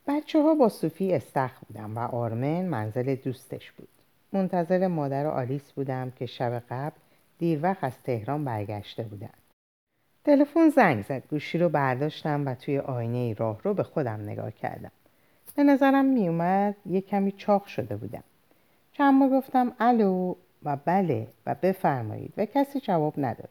[0.07, 3.89] بچه ها با صوفی استخ بودم و آرمن منزل دوستش بود.
[4.33, 6.97] منتظر مادر آلیس بودم که شب قبل
[7.39, 9.31] دیر وقت از تهران برگشته بودن.
[10.25, 11.23] تلفن زنگ زد.
[11.31, 14.91] گوشی رو برداشتم و توی آینه راه رو به خودم نگاه کردم.
[15.57, 18.25] به نظرم میومد یه کمی چاق شده بودم.
[18.93, 23.49] چند بار گفتم الو و بله و بفرمایید و کسی جواب نداد.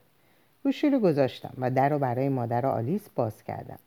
[0.63, 3.79] گوشی رو گذاشتم و در رو برای مادر آلیس باز کردم.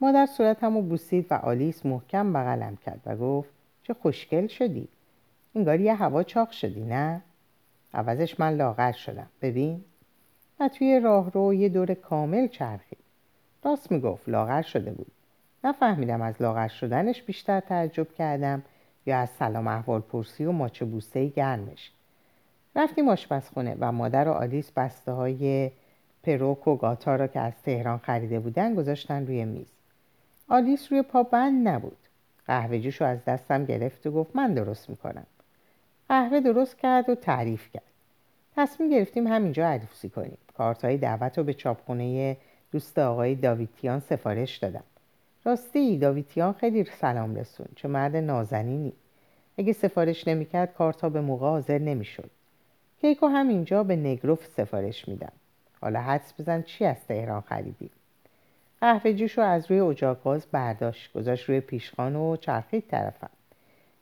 [0.00, 3.50] مادر صورتم رو بوسید و آلیس محکم بغلم کرد و گفت
[3.82, 4.88] چه خوشگل شدی.
[5.54, 7.22] انگار یه هوا چاق شدی نه؟
[7.94, 9.26] عوضش من لاغر شدم.
[9.42, 9.84] ببین.
[10.60, 12.98] و توی راه رو یه دور کامل چرخید.
[13.64, 15.12] راست می‌گفت لاغر شده بود.
[15.64, 18.62] نفهمیدم از لاغر شدنش بیشتر تعجب کردم
[19.06, 21.90] یا از سلام احوال پرسی و ماچه بوسه گرمش.
[22.76, 25.70] رفتیم آشپزخونه و مادر و آلیس بسته های
[26.22, 29.75] پروک و گاتا را که از تهران خریده بودن گذاشتن روی میز.
[30.48, 31.96] آلیس روی پا بند نبود.
[32.46, 35.26] قهوه جوش رو از دستم گرفت و گفت من درست می‌کنم.
[36.08, 37.82] قهوه درست کرد و تعریف کرد.
[38.56, 40.38] تصمیم گرفتیم همینجا عروسی کنیم.
[40.56, 42.36] کارت های دعوت رو به چاپخونه
[42.72, 44.84] دوست آقای داویتیان سفارش دادم.
[45.44, 47.66] راستی داویتیان خیلی سلام رسون.
[47.76, 48.92] چه مرد نازنینی.
[49.58, 52.30] اگه سفارش نمی‌کرد کارت ها به موقع حاضر نمی‌شد.
[53.00, 55.32] کیکو همینجا به نگروف سفارش میدم.
[55.80, 57.90] حالا حدس بزن چی از تهران خریدی؟
[58.80, 63.30] قهوه جوش رو از روی اجاق گاز برداشت گذاشت روی پیشخان و چرخید طرفم.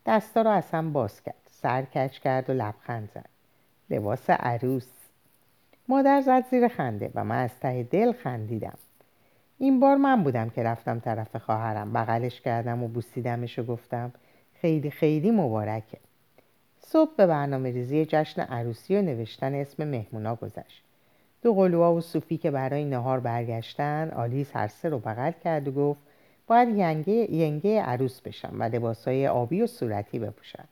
[0.05, 1.35] دستا رو از هم باز کرد.
[1.49, 3.29] سر کچ کرد و لبخند زد.
[3.89, 4.87] لباس عروس.
[5.87, 8.77] مادر زد زیر خنده و من از ته دل خندیدم.
[9.57, 11.93] این بار من بودم که رفتم طرف خواهرم.
[11.93, 14.11] بغلش کردم و بوسیدمش و گفتم
[14.61, 15.97] خیلی خیلی مبارکه.
[16.79, 20.84] صبح به برنامه ریزی جشن عروسی و نوشتن اسم مهمونا گذشت.
[21.45, 25.71] دو قلوها و صوفی که برای نهار برگشتن آلیس هر سه رو بغل کرد و
[25.71, 25.99] گفت
[26.47, 30.67] باید ینگه, ینگه عروس بشم و لباسای آبی و صورتی بپوشم.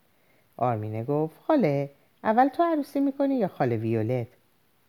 [0.58, 1.90] آرمینه گفت خاله
[2.24, 4.28] اول تو عروسی می‌کنی یا خاله ویولت؟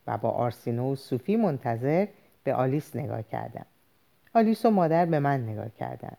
[0.07, 2.07] و با آرسینو و صوفی منتظر
[2.45, 3.67] به آلیس نگاه کردم
[4.35, 6.17] آلیس و مادر به من نگاه کردن.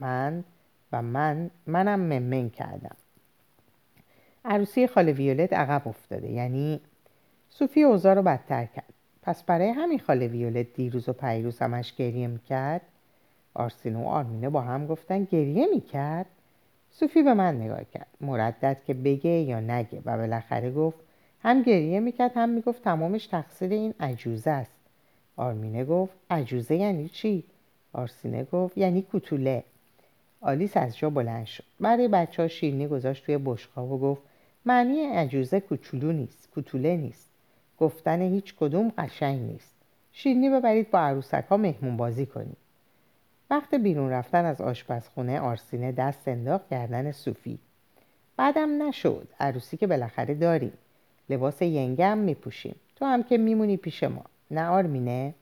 [0.00, 0.44] من
[0.92, 2.96] و من منم ممن کردم.
[4.44, 6.80] عروسی خاله ویولت عقب افتاده یعنی
[7.50, 8.97] صوفی اوضاع رو بدتر کرد.
[9.28, 12.80] پس برای همین خاله ویولت دیروز و پیروز همش گریه می‌کرد؟
[13.54, 16.26] آرسینو و آرمینه با هم گفتن گریه می‌کرد.
[16.90, 18.06] صوفی به من نگاه کرد.
[18.20, 20.98] مردد که بگه یا نگه و بالاخره گفت
[21.42, 24.72] هم گریه می‌کرد هم می‌گفت تمامش تقصیر این عجوزه است.
[25.36, 27.44] آرمینه گفت عجوزه یعنی چی؟
[27.92, 29.64] آرسینه گفت یعنی کوتوله.
[30.40, 31.64] آلیس از جا بلند شد.
[31.80, 34.22] برای بچه ها شیرینی گذاشت توی بشقاب و گفت
[34.64, 37.27] معنی عجوزه کوچولو نیست کوتوله نیست.
[37.80, 39.74] گفتن هیچ کدوم قشنگ نیست.
[40.12, 42.56] شیرینی ببرید با عروسک ها مهمون بازی کنید.
[43.50, 47.58] وقت بیرون رفتن از آشپزخونه آرسینه دست انداخت گردن صوفی
[48.36, 49.28] بعدم نشد.
[49.40, 50.72] عروسی که بالاخره داریم.
[51.30, 52.74] لباس ینگه هم میپوشیم.
[52.96, 54.24] تو هم که میمونی پیش ما.
[54.50, 55.34] نه آرمینه؟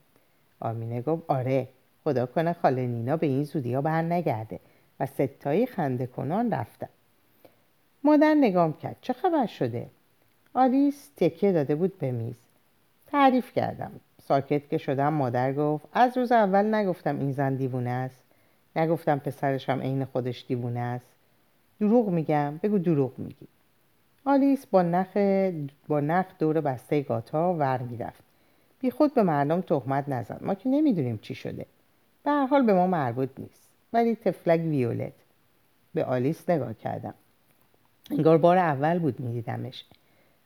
[0.59, 1.67] آرمینه گفت آره.
[2.03, 4.59] خدا کنه خاله نینا به این زودی ها بر نگرده
[4.99, 6.89] و ستایی خنده کنان رفتن.
[8.03, 8.95] مادر نگام کرد.
[9.01, 9.87] چه خبر شده؟
[10.57, 12.35] آلیس تکیه داده بود به میز.
[13.07, 13.91] تعریف کردم.
[14.21, 18.23] ساکت که شدم مادر گفت از روز اول نگفتم این زن دیوونه است.
[18.75, 21.05] نگفتم پسرش هم عین خودش دیوونه است.
[21.79, 23.47] دروغ میگم بگو دروغ میگی.
[24.25, 25.17] آلیس با نخ,
[25.87, 28.23] با نخ دور بسته گاتا ور می‌رفت.
[28.79, 31.65] بی خود به مردم تهمت نزن ما که نمی‌دونیم چی شده.
[32.23, 33.69] به هر حال به ما مربوط نیست.
[33.93, 35.13] ولی تفلک ویولت.
[35.93, 37.13] به آلیس نگاه کردم.
[38.11, 39.85] انگار بار اول بود میدیدمش.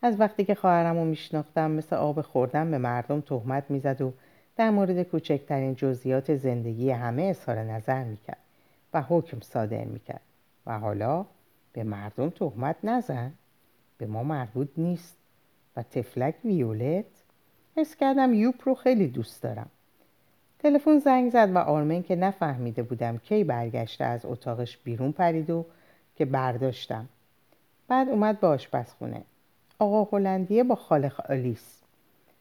[0.01, 4.13] از وقتی که خواهرم رو میشناختم مثل آب خوردن به مردم تهمت می‌زد و
[4.55, 8.37] در مورد کوچکترین جزئیات زندگی همه اظهار نظر می‌کرد
[8.93, 10.21] و حکم صادر می‌کرد
[10.65, 11.25] و حالا
[11.73, 13.31] به مردم تهمت نزن
[13.97, 15.17] به ما مربوط نیست
[15.75, 17.05] و تفلک ویولت
[17.75, 19.69] حس کردم یوپ رو خیلی دوست دارم.
[20.59, 25.65] تلفن زنگ زد و آرمن که نفهمیده بودم کی برگشته از اتاقش بیرون پرید و
[26.15, 27.09] که برداشتم.
[27.87, 29.21] بعد اومد به آشپزخونه.
[29.81, 31.81] آقا هلندیه با خاله آلیس.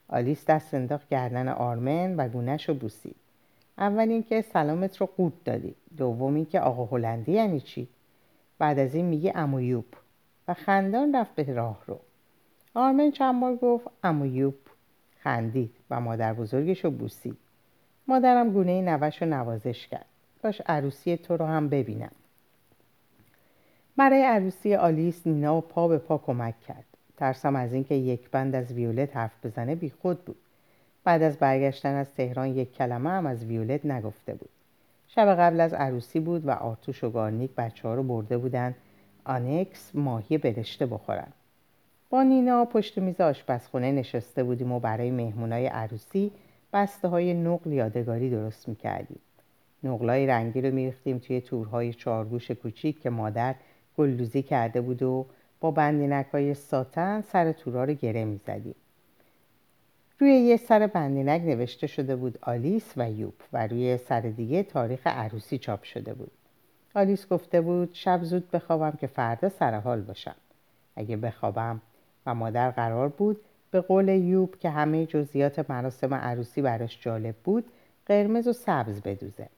[0.08, 3.16] آلیس دست انداخت گردن آرمن و گونهش رو بوسید.
[3.78, 5.74] اول اینکه سلامت رو قورت دادی.
[5.96, 7.88] دوم اینکه آقا هلندی یعنی چی؟
[8.58, 9.84] بعد از این میگه امویوب
[10.48, 12.00] و خندان رفت به راه رو.
[12.74, 14.54] آرمن چند بار گفت امویوب
[15.18, 17.38] خندید و مادر بزرگش رو بوسید.
[18.08, 20.06] مادرم گونه نوش رو نوازش کرد.
[20.42, 22.12] باش عروسی تو رو هم ببینم.
[23.96, 26.89] برای عروسی آلیس نینا و پا به پا کمک کرد.
[27.20, 30.36] ترسم از اینکه یک بند از ویولت حرف بزنه بی خود بود.
[31.04, 34.48] بعد از برگشتن از تهران یک کلمه هم از ویولت نگفته بود.
[35.08, 38.74] شب قبل از عروسی بود و آرتوش و گارنیک بچه ها رو برده بودن
[39.24, 41.32] آنکس ماهی برشته بخورن.
[42.10, 46.32] با نینا پشت میز آشپزخونه نشسته بودیم و برای مهمونای عروسی
[46.72, 49.20] بسته های نقل یادگاری درست می‌کردیم.
[49.84, 53.54] نقلای رنگی رو میریختیم توی تورهای چارگوش کوچیک که مادر
[53.98, 55.26] گلدوزی کرده بود و
[55.60, 58.74] با بندینک های ساتن سر تورا رو گره می‌زدیم.
[60.18, 65.06] روی یه سر بندینک نوشته شده بود آلیس و یوب و روی سر دیگه تاریخ
[65.06, 66.30] عروسی چاپ شده بود.
[66.94, 70.34] آلیس گفته بود شب زود بخوابم که فردا سر حال باشم.
[70.96, 71.80] اگه بخوابم
[72.26, 77.64] و مادر قرار بود به قول یوب که همه جزئیات مراسم عروسی براش جالب بود
[78.06, 79.48] قرمز و سبز بدوزه.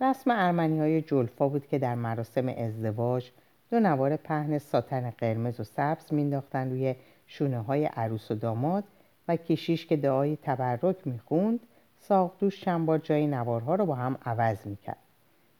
[0.00, 3.30] رسم ارمنی های جلفا بود که در مراسم ازدواج
[3.74, 6.94] دو نوار پهن ساتن قرمز و سبز مینداختن روی
[7.26, 8.84] شونه های عروس و داماد
[9.28, 11.60] و کشیش که دعای تبرک می‌خوند
[11.98, 14.96] ساقدوش چند بار جای نوارها رو با هم عوض می‌کرد.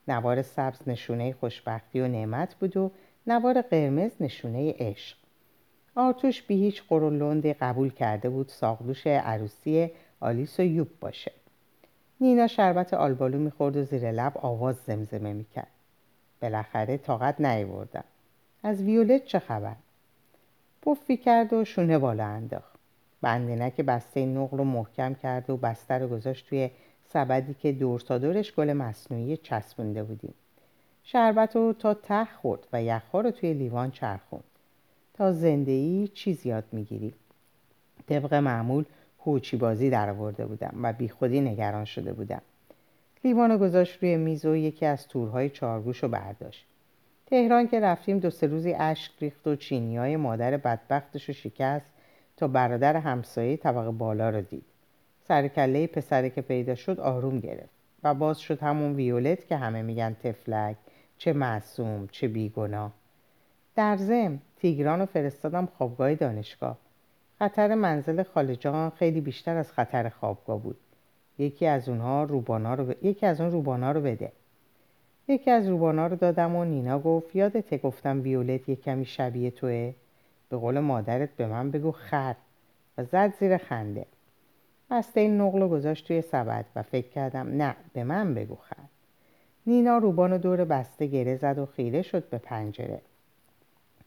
[0.09, 2.91] نوار سبز نشونه خوشبختی و نعمت بود و
[3.27, 5.17] نوار قرمز نشونه عشق.
[5.95, 11.33] آرتوش بی هیچ قرولندی قبول کرده بود ساقدوش عروسی آلیس و یوب باشه.
[12.21, 15.74] نینا شربت آلبالو می‌خورد و زیر لب آواز زمزمه می‌کرد.
[16.43, 18.05] بالاخره طاقت نیاوردم.
[18.63, 19.77] از ویولت چه خبر؟
[20.83, 22.75] پفی کرد و شونه بالا انداخت.
[23.23, 26.71] بندنک بسته نقل رو محکم کرد و بسته رو گذاشت توی
[27.13, 30.35] سبدی که دور تا دورش گل مصنوعی چسبونده بودیم.
[31.05, 34.45] شربت رو تا ته خورد و یخها رو توی لیوان چرخوند.
[35.15, 37.15] تا زنده ای چیز یاد می‌گیری.
[38.09, 38.85] طبق معمول
[39.21, 42.43] هوچی بازی در آورده بودم و بیخودی نگران شده بودم.
[43.25, 46.67] لیوان گذاشت روی میز و یکی از تورهای چارگوش رو برداشت.
[47.27, 51.93] تهران که رفتیم دو سه روزی اشک ریخت و چینی های مادر بدبختش رو شکست
[52.37, 54.65] تا برادر همسایه طبق بالا رو دید.
[55.29, 60.17] سرکله پسره که پیدا شد آروم گرفت و باز شد همون ویولت که همه میگن
[60.23, 60.77] تفلک
[61.19, 62.93] چه معصوم چه بیگناه.
[63.77, 66.79] در زم تیگران رو فرستادم خوابگاه دانشگاه.
[67.39, 70.77] خطر منزل خالجان خیلی بیشتر از خطر خوابگاه بود.
[71.39, 73.05] یکی از اونها روبانا رو ب...
[73.05, 74.33] یکی از اون روبانا رو بده.
[75.29, 79.95] یکی از روبانا رو دادم و نینا گفت یادته گفتم ویولت یه کمی شبیه توه؟
[80.49, 82.35] به قول مادرت به من بگو خر.
[82.99, 84.07] و زد زیر خنده.
[84.91, 88.85] بسته این نقل رو گذاشت توی سبد و فکر کردم نه به من بگو خر.
[89.67, 93.01] نینا روبان و دور بسته گره زد و خیره شد به پنجره.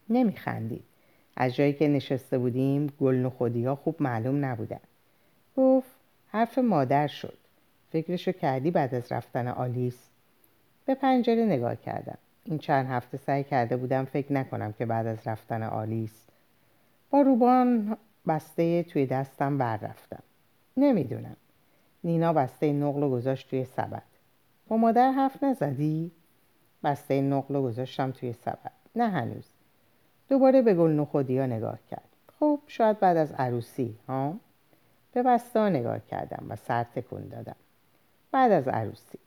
[0.10, 0.84] نمیخندید.
[1.36, 4.80] از جایی که نشسته بودیم گل نخودی ها خوب معلوم نبودن.
[5.58, 5.97] گفت
[6.28, 7.38] حرف مادر شد.
[7.92, 10.10] فکرشو کردی بعد از رفتن آلیس؟
[10.86, 12.18] به پنجره نگاه کردم.
[12.44, 16.26] این چند هفته سعی کرده بودم فکر نکنم که بعد از رفتن آلیس
[17.10, 20.24] با روبان بسته توی دستم بر رفتم.
[20.78, 21.36] نمی‌دونم.
[22.04, 24.04] نینا بسته نقل و گذاشت توی سبد.
[24.68, 26.12] با مادر حرف نزدی؟
[26.84, 28.72] بسته نقل و گذاشتم توی سبد.
[28.96, 29.50] نه هنوز.
[30.30, 32.10] دوباره به گل نخودی نگاه کرد.
[32.40, 34.34] خب شاید بعد از عروسی ها؟
[35.18, 37.56] به بسته ها نگاه کردم و سر تکون دادم.
[38.32, 39.20] بعد از عروسی.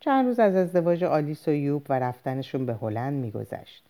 [0.00, 3.84] چند روز از ازدواج آلیس و یوب و رفتنشون به هلند میگذشت.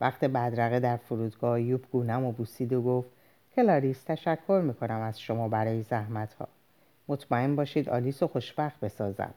[0.00, 3.08] وقت بدرقه در فرودگاه یوب گونم و بوسید و گفت
[3.56, 6.48] کلاریس تشکر می‌کنم از شما برای زحمت ها
[7.08, 9.34] مطمئن باشید آلیس و خوشبخت بسازم.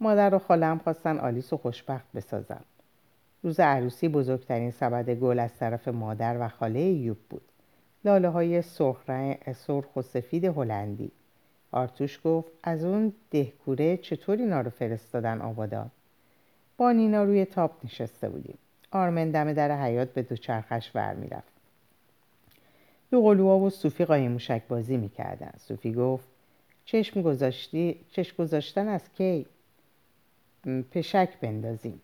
[0.00, 2.64] مادر و خالم خواستن آلیس و خوشبخت بسازم.
[3.42, 7.42] روز عروسی بزرگترین سبد گل از طرف مادر و خاله یوب بود.
[8.04, 11.10] لاله های سرخ و سفید هلندی.
[11.72, 15.90] آرتوش گفت از اون دهکوره چطور اینا رو فرستادن آبادان؟
[16.76, 18.58] با نینا روی تاپ نشسته بودیم.
[18.90, 21.52] آرمن دم در حیات به دوچرخش ور می‌رفت
[23.10, 25.52] دو قلوها و صوفی قایم موشک بازی می‌کردن.
[25.58, 26.24] صوفی گفت
[26.84, 29.46] چشم گذاشتی چشم گذاشتن از کی؟
[30.92, 32.00] پشک بندازیم.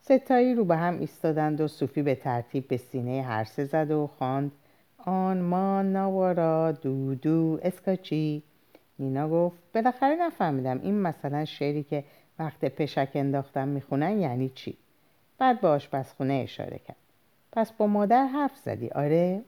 [0.00, 4.06] ستایی رو به هم ایستادند و صوفی به ترتیب به سینه هر سه زد و
[4.06, 4.52] خواند
[5.04, 8.42] آن ما نوارا دو دو اسکاچی.
[8.98, 12.04] نینا گفت بالاخره نفهمیدم این مثلا شعری که
[12.38, 14.76] وقت پشک انداختم می‌خونن یعنی چی؟
[15.38, 16.96] بعد به آشپزخونه اشاره کرد.
[17.52, 19.40] پس با مادر حرف زدی؟ آره.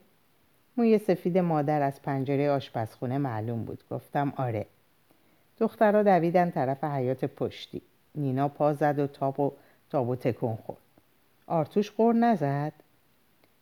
[0.77, 3.83] موی سفید مادر از پنجره آشپزخونه معلوم بود.
[3.91, 4.65] گفتم آره.
[5.59, 7.81] دخترها دویدن طرف حیات پشتی.
[8.15, 9.51] نینا پا زد و تاب و
[9.89, 10.79] تاب و تکون خورد.
[11.47, 12.73] آرتوش قور نزد.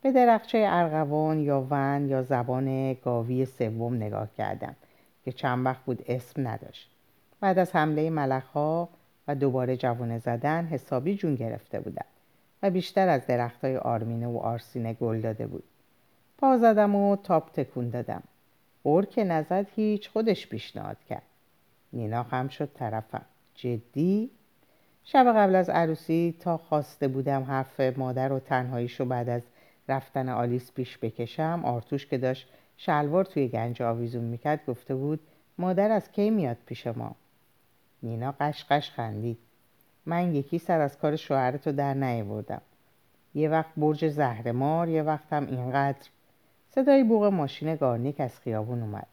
[0.04, 4.76] به درخچه ارغوان یا ون یا زبان گاوی سوم نگاه کردم
[5.26, 6.90] که چند وقت بود اسم نداشت.
[7.40, 8.90] بعد از حمله ملخها
[9.28, 12.06] و دوباره جوانه زدن حسابی جون گرفته بودن
[12.64, 15.64] و بیشتر از درختای آرمینه و آرسینه گل داده بود.
[16.38, 18.24] پا زدم و تاپ تکون دادم.
[18.84, 21.24] اور که نزد هیچ خودش پیشنهاد کرد.
[21.94, 23.26] نینا خم شد طرفم.
[23.56, 24.30] جدی؟
[25.04, 29.42] شب قبل از عروسی تا خواسته بودم حرف مادر و تنهاییشو بعد از
[29.88, 35.20] رفتن آلیس پیش بکشم آرتوش که داشت شلوار توی گنج آویزون می‌کرد گفته بود
[35.58, 37.16] مادر از کی میاد پیش ما؟
[38.04, 39.38] نینا قشقش خندید.
[40.06, 42.62] من یکی سر از کار شوهرتو در نیاوردم.
[43.36, 46.08] یه وقت برج زهرمار یه وقت هم اینقدر.
[46.70, 49.08] صدای بوغ ماشین گارنیک از خیابون اومد.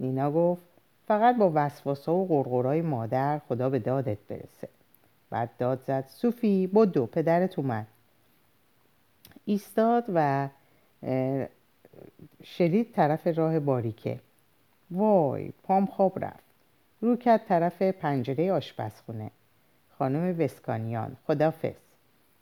[0.00, 0.62] نینا گفت
[1.06, 4.68] فقط با وسواسا و غرغرای مادر خدا به دادت برسه.
[5.30, 7.86] بعد داد زد صوفی بدو پدرت اومد.
[9.44, 10.48] ایستاد و
[12.42, 14.20] شلید طرف راه باریکه.
[14.90, 16.44] وای پام خواب رفت.
[17.00, 19.30] رو کرد طرف پنجره آشپزخونه.
[19.98, 21.74] خانم وسکانیان خدافس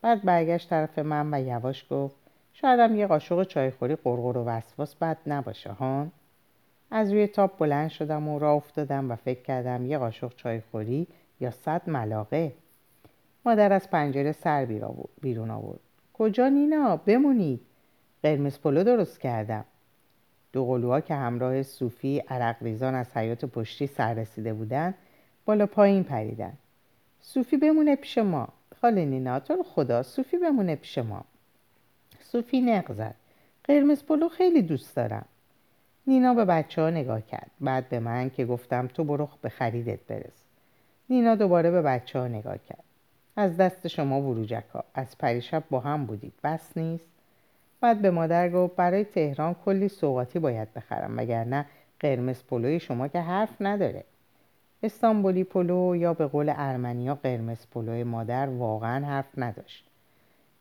[0.03, 2.15] بعد برگشت طرف من و یواش گفت
[2.53, 6.13] شایدم یه قاشق چایخوری قرقر و وسواس بد نباشه هان
[6.91, 11.07] از روی تاپ بلند شدم و راه افتادم و فکر کردم یه قاشق چایخوری
[11.41, 12.53] یا صد ملاقه.
[13.45, 14.65] مادر از پنجره سر
[15.21, 15.81] بیرون آورد.
[16.15, 17.61] کجا نینا؟ بمونید
[18.23, 19.65] قرمز پلو درست کردم.
[20.53, 24.95] دو قلوها که همراه صوفی عرق ریزان از حیات پشتی سر رسیده بودن
[25.45, 26.53] بالا پایین پریدن.
[27.21, 28.49] صوفی بمونه پیش ما.
[28.81, 31.25] خاله نینا تو خدا صوفی بمونه پیش ما.
[32.21, 33.15] صوفی نق زد.
[33.65, 35.25] قرمز پلو خیلی دوست دارم.
[36.07, 37.51] نینا به بچه ها نگاه کرد.
[37.61, 40.45] بعد به من که گفتم تو برو به خریدت برس.
[41.11, 42.85] نینا دوباره به بچه ها نگاه کرد.
[43.37, 46.33] از دست شما بروجک ها از پریشب با هم بودید.
[46.45, 47.09] بس نیست.
[47.81, 51.67] بعد به مادر گفت برای تهران کلی سوقاتی باید بخرم وگرنه
[52.01, 54.05] قرمز پلوی شما که حرف نداره.
[54.83, 59.85] استانبولی پلو یا به قول ارمنیا قرمز پلوی مادر واقعا حرف نداشت.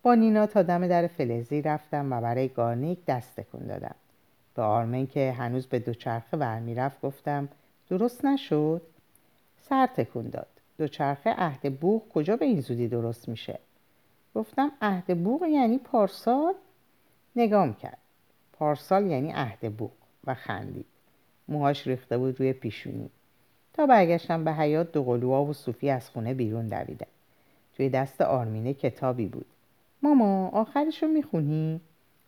[0.04, 3.96] با نینا تا دم در فلزی رفتم و برای گارنیک دست تکون دادم.
[4.56, 7.50] به آرمن که هنوز به دوچرخه ور میرفت گفتم
[7.90, 8.82] درست نشد؟
[9.70, 10.51] سر تکون داد.
[10.82, 13.60] دوچرخه عهد بوق کجا به این زودی درست میشه؟
[14.36, 16.54] گفتم عهد بوق یعنی پارسال؟
[17.36, 17.98] نگام کرد
[18.54, 19.92] پارسال یعنی عهد بوغ
[20.28, 20.86] و خندید.
[21.48, 23.10] موهاش ریخته بود روی پیشونی.
[23.74, 27.08] تا برگشتم به حیات دو قلوها و صوفی از خونه بیرون دویدن
[27.76, 29.46] توی دست آرمینه کتابی بود.
[30.02, 31.82] ماما آخرش رو می‌خونی؟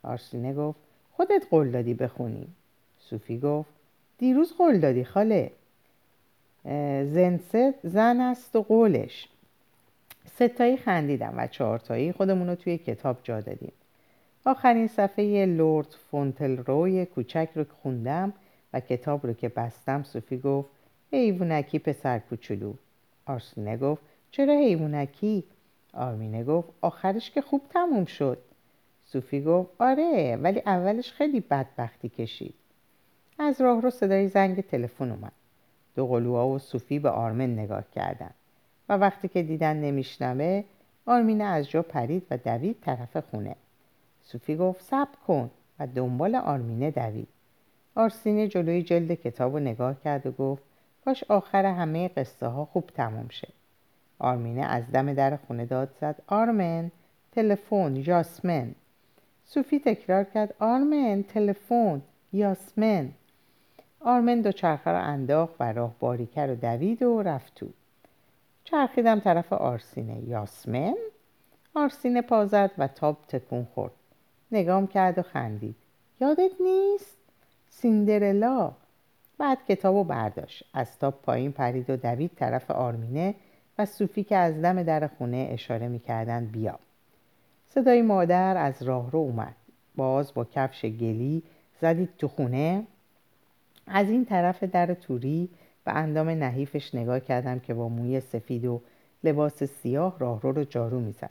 [0.04, 0.80] آرسینه گفت
[1.12, 2.48] خودت قول دادی بخونی.
[3.00, 3.70] صوفی گفت
[4.18, 5.52] دیروز قول دادی خاله.
[7.06, 9.30] زنسه زن است و قولش.
[10.26, 13.72] ستایی خندیدم و چهارتایی خودمون رو توی کتاب جا دادیم.
[14.46, 18.34] آخرین صفحه لورد فونتل روی کوچک رو خوندم
[18.74, 20.70] و کتاب رو که بستم صوفی گفت
[21.12, 22.74] حیوونکی پسر کوچولو.
[23.26, 24.02] آرسینه گفت
[24.32, 25.44] چرا حیوونکی
[25.94, 28.38] آرمینه گفت آخرش که خوب تموم شد.
[29.06, 32.56] صوفی گفت آره ولی اولش خیلی بدبختی کشید.
[33.40, 35.32] از راه رو صدای زنگ تلفن اومد.
[35.96, 38.32] دو قلوها و صوفی به آرمن نگاه کردن
[38.90, 40.64] و وقتی که دیدن نمیشنوه
[41.06, 43.56] آرمینه از جا پرید و دوید طرف خونه.
[44.24, 47.28] صوفی گفت صبر کن و دنبال آرمینه دوید.
[47.96, 50.64] آرسینه جلوی جلد کتاب رو نگاه کرد و گفت
[51.06, 53.48] کاش آخر همه قصه ها خوب تموم شه
[54.20, 56.92] آرمینه از دم در خونه داد زد آرمن
[57.32, 58.76] تلفن یاسمن.
[59.46, 62.02] صوفی تکرار کرد آرمن تلفن
[62.34, 63.10] یاسمن.
[64.06, 67.68] آرمن دو چرخه رو انداخت و راه باریکه رو دوید و رفت تو.
[68.64, 70.30] چرخیدم طرف آرسینه.
[70.30, 70.96] یاسمن؟
[71.76, 73.92] آرسینه پازد و تاب تکون خورد.
[74.52, 75.76] نگام کرد و خندید.
[76.22, 77.18] یادت نیست؟
[77.70, 78.72] سیندرلا.
[79.38, 80.64] بعد کتابو برداشت.
[80.74, 83.36] از تاب پایین پرید و دوید طرف آرمینه
[83.78, 86.80] و صوفی که از دم در خونه اشاره می‌کردن بیا.
[87.68, 89.56] صدای مادر از راه رو اومد.
[89.96, 91.44] باز با کفش گلی
[91.82, 92.84] زدید تو خونه؟
[93.88, 95.50] از این طرف در توری
[95.86, 98.82] به اندام نحیفش نگاه کردم که با موی سفید و
[99.24, 101.30] لباس سیاه راهرو رو جارو می‌زد.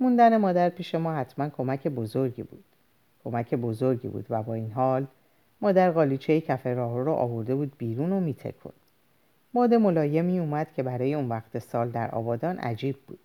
[0.00, 2.64] موندن مادر پیش ما حتما کمک بزرگی بود.
[3.24, 5.06] کمک بزرگی بود و با این حال
[5.60, 8.72] مادر قالیچه کف راهرو رو آورده بود بیرون و میتکن
[9.54, 13.18] ماد ملایمی اومد که برای اون وقت سال در آبادان عجیب بود.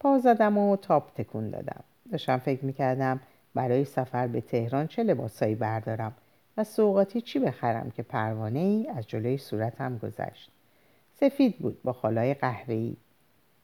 [0.00, 1.84] پا زدم و تاپ تکون دادم.
[2.12, 3.20] داشتم فکر می‌کردم
[3.54, 6.12] برای سفر به تهران چه لباسایی بردارم.
[6.56, 10.50] و سوقاتی چی بخرم که پروانه ای از جلوی صورتم گذشت.
[11.14, 12.96] سفید بود با خالای قهوه‌ای.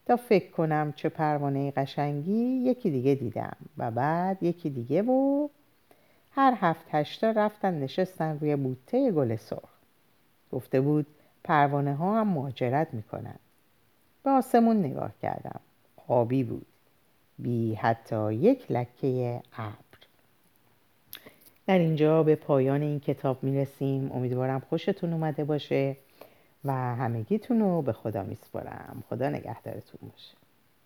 [0.05, 5.47] تا فکر کنم چه پروانه قشنگی یکی دیگه دیدم و بعد یکی دیگه و
[6.31, 9.69] هر هفت هشتا رفتن نشستن روی بوته گل سرخ.
[10.51, 11.07] گفته بود
[11.43, 13.39] پروانه ها هم مهاجرت می‌کنن.
[14.23, 15.59] به آسمون نگاه کردم.
[16.07, 16.65] آبی بود.
[17.39, 19.86] بی حتی یک لکه ابر.
[21.67, 24.11] در اینجا به پایان این کتاب می‌رسیم.
[24.11, 25.97] امیدوارم خوشتون اومده باشه
[26.65, 29.03] و همگیتون رو به خدا میسپارم.
[29.09, 30.36] خدا نگهدارتون باشه.